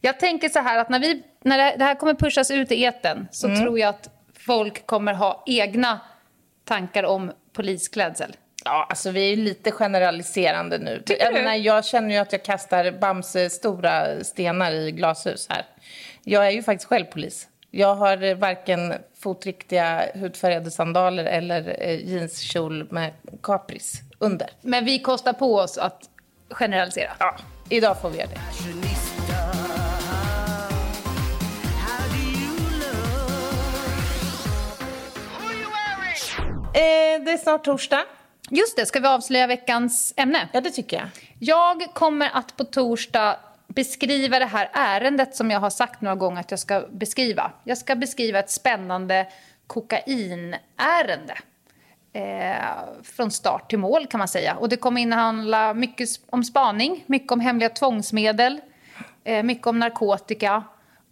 Jag 0.00 0.20
tänker 0.20 0.48
så 0.48 0.58
här 0.60 0.78
att 0.78 0.88
när, 0.88 0.98
vi, 0.98 1.22
när 1.44 1.76
det- 1.78 1.84
här 1.84 1.94
kommer 1.94 2.14
pushas 2.14 2.50
ut 2.50 2.72
i 2.72 2.82
eten 2.82 3.28
så 3.30 3.46
Mm. 3.46 3.60
tror 3.60 3.78
jag 3.78 3.88
att 3.88 4.10
folk 4.38 4.86
kommer 4.86 5.12
ha 5.14 5.42
egna 5.46 6.00
tankar 6.64 7.02
om 7.04 7.32
polisklädsel. 7.52 8.36
Ja, 8.64 8.86
alltså 8.90 9.10
vi 9.10 9.20
är 9.32 9.36
ju 9.36 9.42
lite 9.44 9.70
generaliserande 9.70 10.78
nu. 10.78 11.02
Tycker 11.06 11.24
jag, 11.24 11.34
du? 11.34 11.38
menar, 11.38 11.54
jag 11.54 11.84
känner 11.84 12.10
ju 12.14 12.16
att 12.16 12.32
jag 12.32 12.42
kastar 12.44 12.90
Bamse 12.90 13.50
stora 13.50 14.24
stenar 14.24 14.72
i 14.72 14.90
glashus 14.92 15.46
här. 15.50 15.64
Jag 16.22 16.46
är 16.46 16.50
ju 16.50 16.62
faktiskt 16.62 16.88
själv 16.88 17.04
polis. 17.04 17.48
Jag 17.70 17.94
har 17.94 18.34
varken 18.34 18.94
fotriktiga 19.22 20.02
hudfärgade 20.14 20.70
sandaler 20.70 21.24
eller 21.24 21.76
eh, 21.80 22.08
jeanskjol 22.08 22.88
med 22.92 23.12
kapris 23.42 24.00
under. 24.18 24.50
Men 24.60 24.84
vi 24.84 24.98
kostar 24.98 25.32
på 25.32 25.54
oss 25.56 25.78
att 25.78 26.00
generalisera. 26.50 27.10
Ja, 27.18 27.36
idag 27.68 28.00
får 28.00 28.10
vi 28.10 28.18
göra 28.18 28.28
det. 28.28 28.40
Är 37.36 37.42
snart 37.42 37.64
torsdag. 37.64 38.04
Just 38.50 38.76
det, 38.76 38.86
ska 38.86 39.00
vi 39.00 39.06
avslöja 39.06 39.46
veckans 39.46 40.14
ämne? 40.16 40.48
Ja, 40.52 40.60
det 40.60 40.70
tycker 40.70 40.96
jag. 40.96 41.08
Jag 41.38 41.94
kommer 41.94 42.30
att 42.32 42.56
på 42.56 42.64
torsdag 42.64 43.36
beskriva 43.66 44.38
det 44.38 44.44
här 44.44 44.70
ärendet 44.72 45.36
som 45.36 45.50
jag 45.50 45.60
har 45.60 45.70
sagt 45.70 46.00
några 46.00 46.16
gånger 46.16 46.40
att 46.40 46.50
jag 46.50 46.60
ska 46.60 46.84
beskriva. 46.90 47.52
Jag 47.64 47.78
ska 47.78 47.94
beskriva 47.94 48.38
ett 48.38 48.50
spännande 48.50 49.26
kokainärende. 49.66 51.38
Eh, 52.12 52.54
från 53.02 53.30
start 53.30 53.70
till 53.70 53.78
mål 53.78 54.06
kan 54.06 54.18
man 54.18 54.28
säga. 54.28 54.56
Och 54.56 54.68
det 54.68 54.76
kommer 54.76 55.00
innehålla 55.00 55.74
mycket 55.74 56.08
om 56.30 56.44
spaning, 56.44 57.04
mycket 57.06 57.32
om 57.32 57.40
hemliga 57.40 57.68
tvångsmedel, 57.68 58.60
eh, 59.24 59.42
mycket 59.42 59.66
om 59.66 59.78
narkotika 59.78 60.64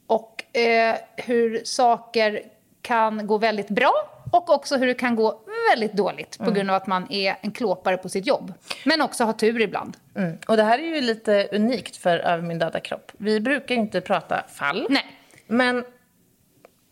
och 0.06 0.56
eh, 0.56 0.96
hur 1.16 1.64
saker 1.64 2.42
kan 2.82 3.26
gå 3.26 3.38
väldigt 3.38 3.68
bra 3.68 4.13
och 4.34 4.50
också 4.50 4.76
hur 4.76 4.86
det 4.86 4.94
kan 4.94 5.16
gå 5.16 5.40
väldigt 5.70 5.92
dåligt 5.92 6.38
på 6.38 6.50
grund 6.50 6.70
av 6.70 6.76
att 6.76 6.86
man 6.86 7.12
är 7.12 7.36
en 7.40 7.52
klåpare 7.52 7.96
på 7.96 8.08
sitt 8.08 8.26
jobb. 8.26 8.52
Men 8.84 9.02
också 9.02 9.24
har 9.24 9.32
tur 9.32 9.60
ibland. 9.60 9.96
Mm. 10.16 10.38
Och 10.48 10.56
det 10.56 10.62
här 10.62 10.78
är 10.78 10.82
ju 10.82 11.00
lite 11.00 11.48
unikt 11.52 11.96
för 11.96 12.18
Över 12.18 12.42
min 12.42 12.58
döda 12.58 12.80
kropp. 12.80 13.12
Vi 13.18 13.40
brukar 13.40 13.74
ju 13.74 13.80
inte 13.80 14.00
prata 14.00 14.44
fall. 14.48 14.86
Nej. 14.90 15.06
Men 15.46 15.84